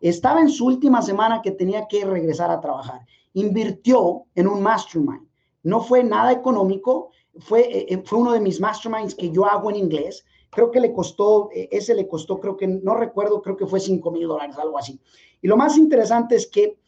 estaba 0.00 0.40
en 0.40 0.50
su 0.50 0.66
última 0.66 1.02
semana 1.02 1.42
que 1.42 1.50
tenía 1.50 1.88
que 1.88 2.04
regresar 2.04 2.52
a 2.52 2.60
trabajar. 2.60 3.00
Invirtió 3.32 4.26
en 4.36 4.46
un 4.46 4.62
mastermind. 4.62 5.26
No 5.64 5.80
fue 5.80 6.04
nada 6.04 6.30
económico, 6.30 7.10
fue, 7.40 7.88
fue 8.04 8.20
uno 8.20 8.30
de 8.30 8.40
mis 8.40 8.60
masterminds 8.60 9.16
que 9.16 9.32
yo 9.32 9.44
hago 9.44 9.68
en 9.70 9.76
inglés 9.76 10.24
creo 10.50 10.70
que 10.70 10.80
le 10.80 10.92
costó, 10.92 11.50
ese 11.52 11.94
le 11.94 12.08
costó, 12.08 12.40
creo 12.40 12.56
que, 12.56 12.66
no 12.66 12.94
recuerdo, 12.94 13.42
creo 13.42 13.56
que 13.56 13.66
fue 13.66 13.80
5 13.80 14.10
mil 14.12 14.28
dólares, 14.28 14.56
algo 14.56 14.78
así. 14.78 14.98
Y 15.42 15.48
lo 15.48 15.56
más 15.56 15.76
interesante 15.76 16.36
es 16.36 16.46
que 16.46 16.78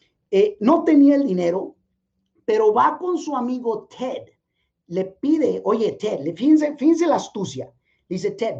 no 0.61 0.83
tenía 0.83 1.17
el 1.17 1.27
dinero, 1.27 1.75
pero 2.47 2.73
va 2.73 2.97
con 2.99 3.19
su 3.19 3.37
amigo 3.37 3.87
Ted, 3.87 4.23
le 4.91 5.05
pide, 5.07 5.61
oye 5.65 5.93
Ted, 5.93 6.21
le, 6.21 6.35
fíjense, 6.35 6.77
fíjense 6.77 7.07
la 7.07 7.17
astucia, 7.17 7.73
dice 8.09 8.33
Ted, 8.33 8.57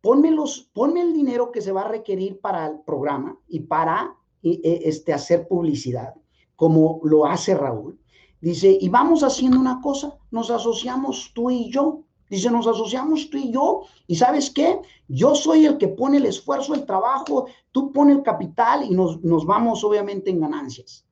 ponme, 0.00 0.30
los, 0.30 0.70
ponme 0.72 1.00
el 1.00 1.12
dinero 1.12 1.50
que 1.50 1.60
se 1.60 1.72
va 1.72 1.82
a 1.82 1.88
requerir 1.88 2.40
para 2.40 2.66
el 2.66 2.80
programa 2.80 3.38
y 3.48 3.60
para 3.60 4.16
eh, 4.42 4.60
este, 4.84 5.12
hacer 5.12 5.48
publicidad, 5.48 6.14
como 6.54 7.00
lo 7.04 7.26
hace 7.26 7.54
Raúl. 7.54 7.98
Dice, 8.40 8.78
y 8.80 8.88
vamos 8.88 9.22
haciendo 9.22 9.58
una 9.58 9.80
cosa, 9.80 10.16
nos 10.30 10.50
asociamos 10.50 11.32
tú 11.34 11.50
y 11.50 11.70
yo 11.70 12.04
Dice, 12.30 12.48
nos 12.48 12.68
asociamos 12.68 13.28
tú 13.28 13.38
y 13.38 13.50
yo, 13.50 13.82
y 14.06 14.14
sabes 14.14 14.50
qué, 14.50 14.80
yo 15.08 15.34
soy 15.34 15.66
el 15.66 15.78
que 15.78 15.88
pone 15.88 16.18
el 16.18 16.26
esfuerzo, 16.26 16.74
el 16.74 16.86
trabajo, 16.86 17.46
tú 17.72 17.92
pones 17.92 18.18
el 18.18 18.22
capital 18.22 18.84
y 18.84 18.90
nos, 18.90 19.20
nos 19.24 19.44
vamos 19.44 19.82
obviamente 19.82 20.30
en 20.30 20.38
ganancias. 20.38 21.04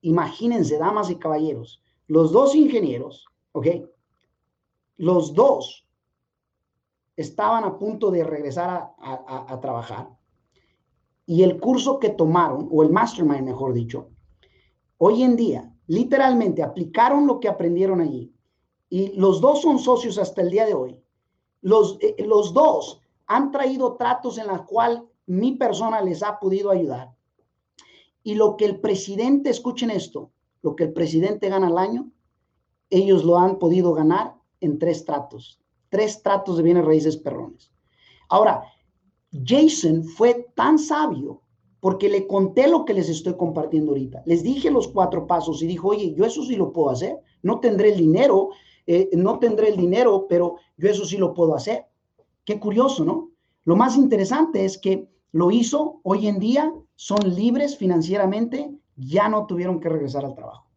Imagínense, 0.00 0.78
damas 0.78 1.10
y 1.10 1.14
caballeros, 1.14 1.80
los 2.08 2.32
dos 2.32 2.56
ingenieros, 2.56 3.24
¿ok? 3.52 3.66
Los 4.96 5.34
dos 5.34 5.86
estaban 7.16 7.64
a 7.64 7.78
punto 7.78 8.10
de 8.10 8.24
regresar 8.24 8.92
a, 8.98 9.60
trabajar 9.60 10.08
y 11.26 11.42
el 11.42 11.60
curso 11.60 11.98
que 11.98 12.10
tomaron, 12.10 12.68
o 12.70 12.82
el 12.82 12.90
mastermind 12.90 13.42
mejor 13.42 13.72
dicho, 13.72 14.08
hoy 14.98 15.22
en 15.22 15.36
día, 15.36 15.72
literalmente 15.86 16.62
aplicaron 16.62 17.26
lo 17.26 17.38
que 17.40 17.48
aprendieron 17.48 18.00
allí 18.00 18.34
y 18.88 19.12
los 19.18 19.40
dos 19.40 19.62
son 19.62 19.78
socios 19.78 20.18
hasta 20.18 20.42
el 20.42 20.50
día 20.50 20.66
de 20.66 20.74
hoy. 20.74 21.02
Los, 21.60 21.98
eh, 22.00 22.16
los 22.26 22.52
dos 22.52 23.00
han 23.26 23.50
traído 23.50 23.96
tratos 23.96 24.36
en 24.38 24.48
los 24.48 24.62
cuales 24.62 25.02
mi 25.26 25.52
persona 25.52 26.00
les 26.02 26.22
ha 26.22 26.38
podido 26.38 26.70
ayudar. 26.70 27.14
Y 28.22 28.34
lo 28.34 28.56
que 28.56 28.66
el 28.66 28.80
presidente, 28.80 29.50
escuchen 29.50 29.90
esto, 29.90 30.30
lo 30.62 30.76
que 30.76 30.84
el 30.84 30.92
presidente 30.92 31.48
gana 31.48 31.68
al 31.68 31.78
año, 31.78 32.10
ellos 32.92 33.24
lo 33.24 33.38
han 33.38 33.58
podido 33.58 33.92
ganar 33.94 34.34
en 34.60 34.78
tres 34.78 35.04
tratos, 35.04 35.60
tres 35.88 36.22
tratos 36.22 36.56
de 36.56 36.62
bienes 36.62 36.84
raíces 36.84 37.16
perrones. 37.16 37.72
Ahora, 38.28 38.62
Jason 39.44 40.04
fue 40.04 40.46
tan 40.54 40.78
sabio 40.78 41.42
porque 41.80 42.08
le 42.08 42.26
conté 42.26 42.68
lo 42.68 42.84
que 42.84 42.94
les 42.94 43.08
estoy 43.08 43.36
compartiendo 43.36 43.90
ahorita. 43.90 44.22
Les 44.24 44.42
dije 44.42 44.70
los 44.70 44.86
cuatro 44.86 45.26
pasos 45.26 45.62
y 45.62 45.66
dijo, 45.66 45.88
oye, 45.88 46.14
yo 46.14 46.24
eso 46.24 46.44
sí 46.44 46.54
lo 46.54 46.72
puedo 46.72 46.90
hacer, 46.90 47.18
no 47.42 47.58
tendré 47.58 47.92
el 47.92 47.98
dinero, 47.98 48.50
eh, 48.86 49.10
no 49.14 49.38
tendré 49.38 49.70
el 49.70 49.76
dinero, 49.76 50.26
pero 50.28 50.56
yo 50.76 50.88
eso 50.88 51.04
sí 51.04 51.16
lo 51.16 51.34
puedo 51.34 51.56
hacer. 51.56 51.86
Qué 52.44 52.60
curioso, 52.60 53.04
¿no? 53.04 53.30
Lo 53.64 53.74
más 53.74 53.96
interesante 53.96 54.64
es 54.64 54.78
que 54.78 55.08
lo 55.32 55.50
hizo, 55.50 56.00
hoy 56.04 56.28
en 56.28 56.38
día 56.38 56.72
son 56.94 57.34
libres 57.34 57.76
financieramente, 57.76 58.70
ya 58.96 59.28
no 59.28 59.46
tuvieron 59.46 59.80
que 59.80 59.88
regresar 59.88 60.24
al 60.24 60.34
trabajo. 60.34 60.71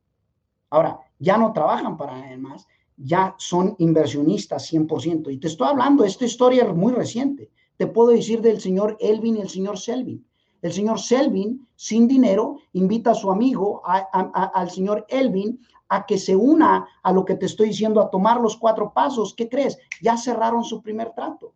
Ahora, 0.69 0.99
ya 1.19 1.37
no 1.37 1.53
trabajan 1.53 1.97
para 1.97 2.19
nadie 2.19 2.37
más, 2.37 2.67
ya 2.97 3.35
son 3.37 3.75
inversionistas 3.79 4.71
100%. 4.71 5.31
Y 5.31 5.37
te 5.37 5.47
estoy 5.47 5.67
hablando, 5.67 6.03
esta 6.03 6.25
historia 6.25 6.63
es 6.63 6.73
muy 6.73 6.93
reciente. 6.93 7.51
Te 7.77 7.87
puedo 7.87 8.09
decir 8.09 8.41
del 8.41 8.61
señor 8.61 8.97
Elvin 8.99 9.37
y 9.37 9.41
el 9.41 9.49
señor 9.49 9.77
Selvin. 9.77 10.25
El 10.61 10.73
señor 10.73 10.99
Selvin, 10.99 11.67
sin 11.75 12.07
dinero, 12.07 12.57
invita 12.73 13.11
a 13.11 13.15
su 13.15 13.29
amigo, 13.29 13.81
al 13.85 14.69
señor 14.71 15.05
Elvin, 15.09 15.59
a 15.89 16.05
que 16.05 16.17
se 16.17 16.35
una 16.35 16.87
a 17.03 17.11
lo 17.11 17.23
que 17.25 17.35
te 17.35 17.45
estoy 17.45 17.67
diciendo, 17.67 18.01
a 18.01 18.09
tomar 18.09 18.41
los 18.41 18.57
cuatro 18.57 18.91
pasos, 18.91 19.35
¿qué 19.35 19.47
crees? 19.47 19.77
Ya 20.01 20.17
cerraron 20.17 20.63
su 20.63 20.81
primer 20.81 21.11
trato. 21.11 21.53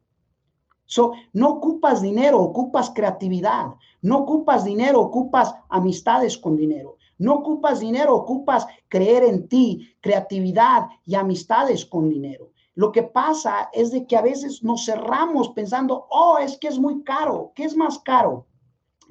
So, 0.86 1.14
no 1.34 1.50
ocupas 1.50 2.02
dinero, 2.02 2.40
ocupas 2.40 2.92
creatividad. 2.92 3.76
No 4.02 4.20
ocupas 4.20 4.64
dinero, 4.64 5.00
ocupas 5.02 5.56
amistades 5.70 6.38
con 6.38 6.56
dinero. 6.56 6.98
No 7.20 7.36
ocupas 7.36 7.80
dinero, 7.80 8.16
ocupas 8.16 8.66
creer 8.88 9.24
en 9.24 9.48
ti, 9.48 9.94
creatividad 10.02 10.88
y 11.06 11.16
amistades 11.16 11.86
con 11.86 12.10
dinero. 12.10 12.52
Lo 12.74 12.92
que 12.92 13.04
pasa 13.04 13.70
es 13.74 13.92
de 13.92 14.08
que 14.08 14.18
a 14.18 14.22
veces 14.22 14.64
nos 14.64 14.86
cerramos 14.86 15.50
pensando, 15.50 16.08
oh, 16.10 16.38
es 16.38 16.58
que 16.58 16.70
es 16.70 16.80
muy 16.80 17.04
caro. 17.04 17.52
¿Qué 17.54 17.66
es 17.66 17.76
más 17.76 18.00
caro? 18.00 18.48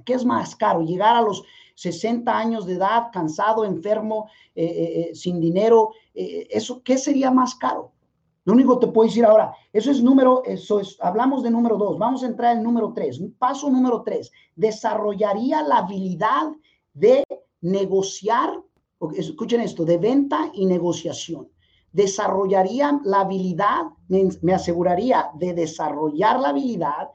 ¿Qué 0.05 0.15
es 0.15 0.25
más 0.25 0.57
caro? 0.57 0.81
Llegar 0.81 1.17
a 1.17 1.23
los 1.23 1.45
60 1.75 2.37
años 2.37 2.67
de 2.67 2.75
edad, 2.75 3.11
cansado, 3.13 3.65
enfermo, 3.65 4.29
eh, 4.55 4.65
eh, 4.65 5.01
eh, 5.01 5.15
sin 5.15 5.39
dinero, 5.39 5.93
eso, 6.15 6.83
¿qué 6.83 6.99
sería 6.99 7.31
más 7.31 7.55
caro? 7.55 7.93
Lo 8.45 8.55
único 8.55 8.81
que 8.81 8.87
te 8.87 8.93
puedo 8.93 9.07
decir 9.07 9.25
ahora, 9.25 9.55
eso 9.73 9.91
es 9.91 10.03
número, 10.03 10.43
eso 10.45 10.81
es, 10.81 10.97
hablamos 11.01 11.43
de 11.43 11.51
número 11.51 11.77
dos, 11.77 11.99
vamos 11.99 12.25
a 12.25 12.27
entrar 12.27 12.57
en 12.57 12.65
número 12.65 12.93
tres. 12.95 13.21
Paso 13.39 13.71
número 13.71 14.03
tres, 14.03 14.33
desarrollaría 14.57 15.63
la 15.63 15.79
habilidad 15.79 16.49
de 16.95 17.23
negociar, 17.61 18.61
escuchen 19.17 19.61
esto, 19.61 19.85
de 19.85 19.99
venta 19.99 20.51
y 20.55 20.67
negociación. 20.67 21.49
Desarrollaría 21.93 23.01
la 23.05 23.21
habilidad, 23.21 23.83
me 24.09 24.55
aseguraría 24.55 25.31
de 25.35 25.55
desarrollar 25.55 26.39
la 26.41 26.51
habilidad 26.51 27.09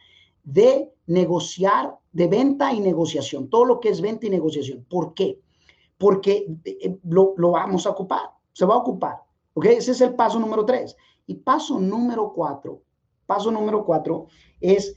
de 0.44 0.94
negociar, 1.08 1.98
de 2.12 2.28
venta 2.28 2.74
y 2.74 2.80
negociación, 2.80 3.50
todo 3.50 3.66
lo 3.66 3.80
que 3.80 3.90
es 3.90 4.02
venta 4.02 4.28
y 4.28 4.30
negociación. 4.30 4.86
¿Por 4.90 5.14
qué? 5.14 5.40
Porque 5.98 6.48
eh, 6.66 6.98
lo, 7.04 7.34
vamos 7.36 7.88
a 7.88 7.92
ocupar, 7.92 8.32
se 8.52 8.66
va 8.66 8.76
a 8.76 8.80
ocupar. 8.80 9.24
¿Ok? 9.54 9.66
Ese 9.66 9.92
es 9.92 10.02
el 10.02 10.16
paso 10.16 10.40
número 10.40 10.66
tres. 10.66 10.96
Y 11.26 11.36
paso 11.36 11.80
número 11.80 12.34
cuatro, 12.34 12.82
paso 13.26 13.52
número 13.52 13.86
cuatro 13.86 14.28
es, 14.60 14.96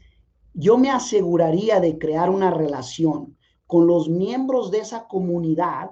yo 0.55 0.77
me 0.77 0.91
aseguraría 0.91 1.79
de 1.79 1.99
crear 1.99 2.31
una 2.31 2.51
relación 2.51 3.36
con 3.67 3.87
los 3.87 4.09
miembros 4.09 4.71
de 4.71 4.79
esa 4.79 5.07
comunidad, 5.07 5.91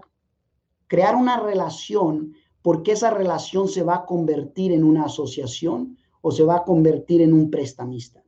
crear 0.86 1.16
una 1.16 1.40
relación 1.40 2.34
porque 2.62 2.92
esa 2.92 3.10
relación 3.10 3.68
se 3.68 3.82
va 3.82 3.96
a 3.96 4.06
convertir 4.06 4.72
en 4.72 4.84
una 4.84 5.04
asociación 5.04 5.98
o 6.22 6.30
se 6.30 6.44
va 6.44 6.56
a 6.56 6.64
convertir 6.64 7.20
en 7.20 7.34
un 7.34 7.50
prestamista 7.50 8.24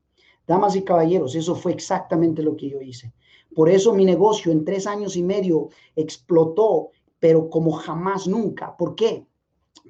Damas 0.46 0.76
y 0.76 0.82
caballeros, 0.82 1.34
eso 1.34 1.56
fue 1.56 1.72
exactamente 1.72 2.42
lo 2.42 2.56
que 2.56 2.70
yo 2.70 2.80
hice. 2.80 3.12
Por 3.54 3.68
eso 3.68 3.92
mi 3.94 4.04
negocio 4.04 4.52
en 4.52 4.64
tres 4.64 4.86
años 4.86 5.16
y 5.16 5.22
medio 5.22 5.70
explotó, 5.96 6.90
pero 7.18 7.50
como 7.50 7.72
jamás 7.72 8.28
nunca. 8.28 8.76
¿Por 8.76 8.94
qué? 8.94 9.26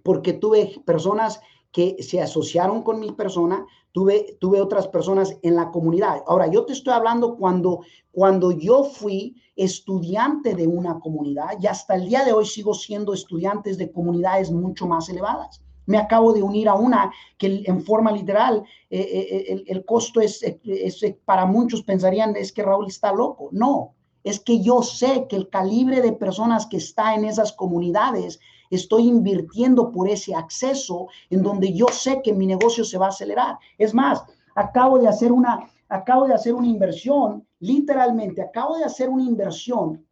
Porque 0.03 0.33
tuve 0.33 0.81
personas 0.87 1.41
que 1.77 2.03
se 2.03 2.23
asociaron 2.23 2.83
con 2.83 2.99
mi 2.99 3.13
persona, 3.13 3.67
tuve, 3.93 4.39
tuve 4.41 4.63
otras 4.63 4.89
personas 4.89 5.37
en 5.43 5.57
la 5.57 5.71
comunidad. 5.71 6.23
Ahora, 6.27 6.47
yo 6.47 6.65
te 6.65 6.73
estoy 6.73 6.95
hablando 6.95 7.37
cuando, 7.37 7.83
cuando 8.13 8.51
yo 8.51 8.85
fui 8.85 9.37
estudiante 9.55 10.55
de 10.55 10.67
una 10.67 10.99
comunidad 11.01 11.51
y 11.61 11.67
hasta 11.67 11.97
el 11.97 12.09
día 12.09 12.25
de 12.25 12.33
hoy 12.33 12.47
sigo 12.47 12.73
siendo 12.73 13.13
estudiantes 13.13 13.77
de 13.77 13.93
comunidades 13.93 14.51
mucho 14.51 14.87
más 14.87 15.11
elevadas. 15.11 15.61
Me 15.85 15.99
acabo 15.99 16.33
de 16.33 16.43
unir 16.43 16.67
a 16.71 16.75
una 16.77 17.13
que 17.37 17.63
en 17.67 17.83
forma 17.83 18.11
literal 18.11 18.65
eh, 18.89 18.99
eh, 18.99 19.65
el, 19.67 19.85
costo 19.85 20.23
es, 20.23 20.43
es, 20.43 21.05
para 21.27 21.45
muchos 21.45 21.83
pensarían 21.83 22.37
es 22.37 22.53
que 22.53 22.63
Raúl 22.63 22.87
está 22.87 23.13
loco. 23.13 23.51
No, 23.53 23.93
es 24.25 24.41
que 24.41 24.61
yo 24.63 24.81
sé 24.81 25.27
que 25.29 25.37
el 25.37 25.51
calibre 25.51 26.01
de 26.01 26.15
personas 26.15 26.65
que 26.65 26.79
está 26.79 27.15
en 27.15 27.27
esas 27.27 27.53
comunidades 27.53 28.41
estoy 28.71 29.09
invirtiendo 29.09 29.91
por 29.91 30.09
ese 30.09 30.35
acceso 30.35 31.09
en 31.31 31.43
donde 31.43 31.73
yo 31.73 31.87
sé 31.89 32.21
que 32.23 32.33
mi 32.33 32.47
negocio 32.47 32.85
se 32.85 32.99
va 32.99 33.07
a 33.07 33.11
acelerar. 33.11 33.59
Es 33.79 33.95
más, 33.95 34.25
acabo 34.55 34.99
de 34.99 35.09
hacer 35.09 35.33
una, 35.33 35.69
acabo 35.89 36.27
de 36.27 36.35
hacer 36.35 36.55
una 36.55 36.67
inversión, 36.67 37.47
literalmente, 37.61 38.43
acabo 38.43 38.77
de 38.77 38.85
hacer 38.85 39.09
una 39.09 39.23
inversión 39.23 40.05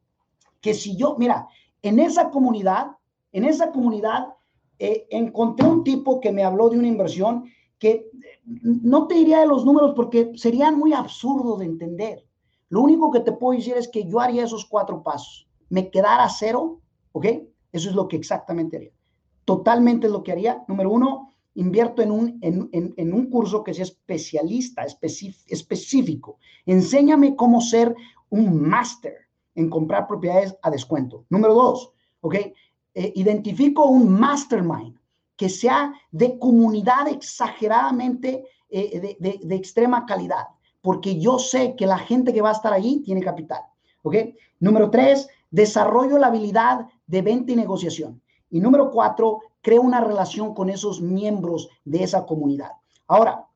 que 0.60 0.74
si 0.74 0.96
yo, 0.96 1.16
mira, 1.18 1.46
en 1.82 1.98
esa 1.98 2.30
comunidad, 2.30 2.92
en 3.32 3.44
esa 3.44 3.70
comunidad, 3.70 4.28
eh, 4.78 5.06
encontré 5.10 5.68
un 5.68 5.84
tipo 5.84 6.20
que 6.20 6.32
me 6.32 6.42
habló 6.42 6.68
de 6.68 6.78
una 6.78 6.88
inversión 6.88 7.44
que 7.78 7.90
eh, 7.90 8.08
no 8.52 9.06
te 9.06 9.14
diría 9.14 9.40
de 9.40 9.46
los 9.46 9.64
números 9.64 9.92
porque 9.94 10.32
serían 10.36 10.78
muy 10.78 10.92
absurdos 10.92 11.58
de 11.58 11.66
entender. 11.66 12.24
Lo 12.70 12.80
único 12.80 13.10
que 13.10 13.20
te 13.20 13.32
puedo 13.32 13.56
decir 13.56 13.76
es 13.76 13.88
que 13.88 14.04
yo 14.08 14.20
haría 14.20 14.44
esos 14.44 14.64
cuatro 14.64 15.02
pasos. 15.02 15.46
Me 15.68 15.90
quedara 15.90 16.28
cero, 16.28 16.80
¿ok? 17.12 17.26
Eso 17.74 17.88
es 17.90 17.96
lo 17.96 18.06
que 18.06 18.16
exactamente 18.16 18.76
haría. 18.76 18.92
Totalmente 19.44 20.08
lo 20.08 20.22
que 20.22 20.30
haría. 20.30 20.62
Número 20.68 20.90
uno, 20.92 21.34
invierto 21.54 22.02
en 22.02 22.12
un, 22.12 22.38
en, 22.40 23.12
un 23.12 23.26
curso 23.28 23.64
que 23.64 23.74
sea 23.74 23.82
especialista, 23.82 24.84
específico. 24.84 26.38
Enséñame 26.66 27.34
cómo 27.34 27.60
ser 27.60 27.92
un 28.30 28.62
máster 28.62 29.16
en 29.56 29.68
comprar 29.68 30.06
propiedades 30.06 30.56
a 30.62 30.70
descuento. 30.70 31.24
Número 31.28 31.52
dos, 31.54 31.90
¿ok? 32.20 32.36
Eh, 32.94 33.12
identifico 33.16 33.86
un 33.86 34.08
mastermind 34.08 34.96
que 35.36 35.48
sea 35.48 35.92
de 36.12 36.38
comunidad 36.38 37.08
exageradamente 37.08 38.44
eh, 38.68 39.16
de, 39.18 39.40
de, 39.42 39.54
extrema 39.56 40.06
calidad, 40.06 40.46
porque 40.80 41.18
yo 41.18 41.40
sé 41.40 41.74
que 41.74 41.88
la 41.88 41.98
gente 41.98 42.32
que 42.32 42.40
va 42.40 42.50
a 42.50 42.58
estar 42.60 42.72
allí 42.72 43.02
tiene 43.04 43.20
capital. 43.20 43.62
¿Ok? 44.02 44.14
Número 44.60 44.90
tres, 44.90 45.26
desarrollo 45.50 46.18
la 46.18 46.28
habilidad 46.28 46.86
de 47.06 47.22
venta 47.22 47.52
y 47.52 47.56
negociación. 47.56 48.20
Y 48.50 48.60
número 48.60 48.90
cuatro, 48.90 49.40
creo 49.62 49.82
una 49.82 50.00
relación 50.00 50.54
con 50.54 50.70
esos 50.70 51.00
miembros 51.00 51.68
de 51.84 52.04
esa 52.04 52.26
comunidad. 52.26 52.70
Ahora, 53.06 53.46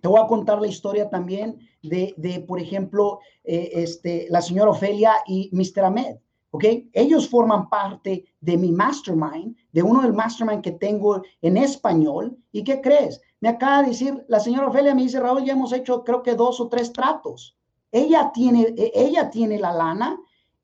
te 0.00 0.08
voy 0.08 0.20
a 0.20 0.26
contar 0.26 0.60
la 0.60 0.66
historia 0.66 1.08
también 1.10 1.58
de, 1.82 2.14
de 2.16 2.40
por 2.40 2.58
ejemplo, 2.60 3.20
eh, 3.44 3.70
este, 3.74 4.26
la 4.30 4.42
señora 4.42 4.70
Ofelia 4.70 5.12
y 5.26 5.50
Mr. 5.52 5.84
Ahmed. 5.84 6.16
¿Ok? 6.52 6.64
Ellos 6.92 7.28
forman 7.28 7.68
parte 7.68 8.24
de 8.40 8.56
mi 8.56 8.72
mastermind, 8.72 9.56
de 9.72 9.82
uno 9.84 10.02
del 10.02 10.12
mastermind 10.12 10.62
que 10.62 10.72
tengo 10.72 11.22
en 11.42 11.56
español. 11.56 12.36
¿Y 12.50 12.64
qué 12.64 12.80
crees? 12.80 13.20
Me 13.40 13.50
acaba 13.50 13.82
de 13.82 13.90
decir, 13.90 14.24
la 14.26 14.40
señora 14.40 14.66
Ofelia 14.66 14.94
me 14.94 15.02
dice, 15.02 15.20
Raúl, 15.20 15.44
ya 15.44 15.52
hemos 15.52 15.72
hecho 15.72 16.02
creo 16.02 16.22
que 16.22 16.34
dos 16.34 16.60
o 16.60 16.68
tres 16.68 16.92
tratos. 16.92 17.56
Ella 17.92 18.32
tiene, 18.34 18.74
e, 18.76 18.90
ella 18.94 19.30
tiene 19.30 19.58
la 19.58 19.72
lana 19.72 20.18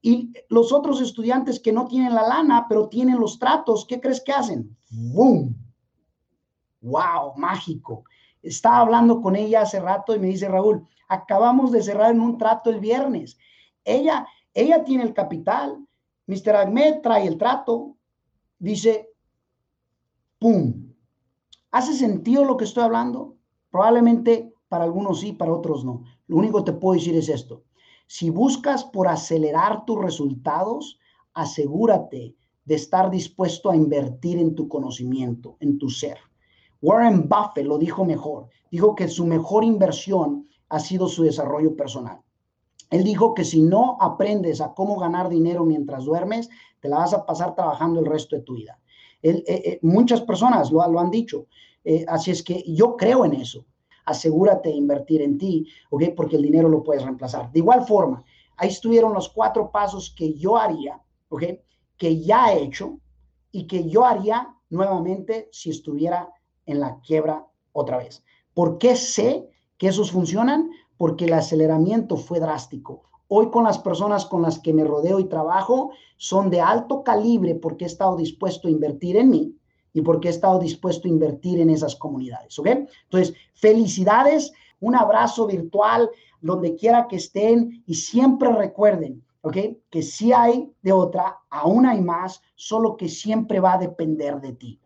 y 0.07 0.33
los 0.51 0.73
otros 0.73 1.01
estudiantes 1.01 1.59
que 1.59 1.73
no 1.73 1.89
tienen 1.89 2.15
la 2.15 2.23
lana, 2.23 2.67
pero 2.69 2.89
tienen 2.89 3.19
los 3.19 3.41
tratos, 3.41 3.85
¿qué 3.85 4.01
crees 4.01 4.23
que 4.23 4.31
hacen? 4.31 4.77
¡Boom! 4.89 5.57
¡Wow! 6.81 7.33
Mágico. 7.35 8.05
Estaba 8.41 8.79
hablando 8.79 9.21
con 9.21 9.35
ella 9.35 9.63
hace 9.63 9.81
rato 9.81 10.15
y 10.15 10.21
me 10.21 10.29
dice, 10.29 10.47
Raúl, 10.47 10.87
acabamos 11.09 11.73
de 11.73 11.83
cerrar 11.83 12.13
en 12.13 12.21
un 12.21 12.39
trato 12.39 12.71
el 12.71 12.79
viernes. 12.79 13.37
Ella, 13.83 14.29
ella 14.55 14.85
tiene 14.85 15.03
el 15.03 15.13
capital. 15.13 15.85
Mr. 16.29 16.55
Ahmed 16.55 17.01
trae 17.03 17.27
el 17.27 17.37
trato. 17.37 17.97
Dice, 18.61 19.11
¡pum! 20.39 20.95
¿Hace 21.73 21.95
sentido 21.95 22.45
lo 22.45 22.57
que 22.57 22.65
estoy 22.65 22.85
hablando? 22.85 23.35
Probablemente 23.73 24.55
para 24.69 24.85
algunos 24.85 25.19
sí, 25.19 25.33
para 25.33 25.53
otros 25.53 25.85
no. 25.85 26.05
Lo 26.29 26.37
único 26.37 26.59
que 26.59 26.71
te 26.71 26.79
puedo 26.79 26.95
decir 26.95 27.17
es 27.17 27.29
esto. 27.29 27.65
Si 28.07 28.31
buscas 28.31 28.85
por 28.85 29.09
acelerar 29.09 29.85
tus 29.85 30.01
resultados, 30.01 30.99
asegúrate 31.35 32.37
de 32.65 32.75
estar 32.75 33.11
dispuesto 33.11 33.71
a 33.71 33.77
invertir 33.77 34.39
en 34.39 34.55
tu 34.55 34.69
conocimiento, 34.69 35.57
en 35.61 35.79
tu 35.79 35.89
ser. 35.89 36.19
Warren 36.83 37.29
Buffett 37.29 37.67
lo 37.67 37.79
dijo 37.79 38.05
mejor. 38.05 38.49
Dijo 38.71 38.95
que 38.95 39.09
su 39.09 39.27
mejor 39.27 39.65
inversión 39.65 40.49
ha 40.69 40.81
sido 40.81 41.09
su 41.09 41.23
desarrollo 41.23 41.77
personal. 41.77 42.21
Él 42.91 43.03
dijo 43.03 43.35
que 43.35 43.45
si 43.45 43.63
no 43.63 43.97
aprendes 44.01 44.61
a 44.61 44.73
cómo 44.75 44.97
ganar 44.99 45.29
dinero 45.29 45.65
mientras 45.65 46.05
duermes, 46.05 46.49
te 46.81 46.89
la 46.89 46.99
vas 46.99 47.13
a 47.13 47.27
pasar 47.27 47.55
trabajando 47.55 48.01
el 48.01 48.07
resto 48.07 48.37
de 48.37 48.43
tu 48.43 48.55
vida. 48.55 48.79
Eh, 49.23 49.43
eh, 49.47 49.79
muchas 49.83 50.21
personas 50.21 50.71
lo, 50.71 51.01
han 51.01 51.11
dicho. 51.11 51.47
Eh, 51.85 52.05
así 52.09 52.31
es 52.31 52.43
que 52.43 52.63
yo 52.67 52.97
creo 52.97 53.25
en 53.25 53.35
eso 53.35 53.65
asegúrate 54.07 54.71
de 54.71 54.77
invertir 54.77 55.21
en 55.21 55.37
ti, 55.37 55.69
¿ok? 55.91 56.05
Porque 56.17 56.37
el 56.37 56.43
dinero 56.43 56.69
lo 56.69 56.83
puedes 56.83 57.03
reemplazar. 57.03 57.53
De 57.53 57.59
igual 57.59 57.85
forma, 57.85 58.25
ahí 58.57 58.69
estuvieron 58.69 59.13
los 59.13 59.29
cuatro 59.29 59.71
pasos 59.71 60.15
que 60.17 60.33
yo 60.35 60.57
haría, 60.57 61.03
¿ok? 61.29 61.43
Que 61.97 62.23
ya 62.23 62.53
he 62.53 62.63
hecho 62.63 62.99
y 63.51 63.67
que 63.67 63.89
yo 63.89 64.05
haría 64.05 64.55
nuevamente 64.71 65.49
si 65.53 65.71
estuviera 65.71 66.33
en 66.65 66.81
la 66.81 67.01
quiebra 67.01 67.47
otra 67.73 67.99
vez. 67.99 68.25
¿Por 68.55 68.79
qué 68.79 68.97
sé 68.97 69.49
que 69.77 69.89
esos 69.89 70.13
funcionan? 70.13 70.71
Porque 70.97 71.27
el 71.27 71.35
aceleramiento 71.35 72.17
fue 72.17 72.41
drástico. 72.41 73.03
Hoy 73.29 73.51
con 73.51 73.65
las 73.65 73.79
personas 73.79 74.25
con 74.25 74.43
las 74.43 74.61
que 74.61 74.73
me 74.73 74.85
rodeo 74.85 75.19
y 75.19 75.29
trabajo 75.29 75.91
son 76.17 76.49
de 76.49 76.61
alto 76.61 77.03
calibre 77.03 77.57
porque 77.57 77.85
he 77.85 77.89
estado 77.89 78.17
dispuesto 78.17 78.69
a 78.69 78.71
invertir 78.71 79.17
en 79.17 79.31
mí, 79.31 79.57
y 79.97 80.03
porque 80.03 80.29
he 80.29 80.31
estado 80.31 80.59
dispuesto 80.59 81.09
a 81.09 81.11
invertir 81.11 81.59
en 81.59 81.71
esas 81.71 81.97
comunidades, 81.97 82.59
¿ok? 82.59 82.67
Entonces, 83.05 83.35
felicidades, 83.55 84.53
un 84.79 84.95
abrazo 84.95 85.47
virtual 85.47 86.11
donde 86.43 86.77
quiera 86.77 87.09
que 87.09 87.17
estén 87.17 87.83
y 87.87 87.95
siempre 87.95 88.53
recuerden, 88.53 89.25
¿ok? 89.41 89.57
Que 89.89 90.03
si 90.03 90.35
hay 90.35 90.71
de 90.83 90.93
otra, 90.93 91.39
aún 91.49 91.87
hay 91.87 92.03
más, 92.03 92.43
solo 92.57 92.95
que 92.99 93.09
siempre 93.09 93.59
va 93.59 93.73
a 93.73 93.79
depender 93.79 94.39
de 94.43 94.53
ti. 94.53 94.81